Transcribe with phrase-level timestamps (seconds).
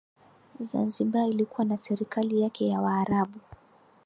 [0.59, 3.39] zanzibar ilikuwa na serikali yake ya waarabu